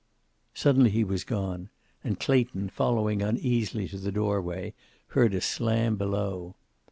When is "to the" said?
3.89-4.11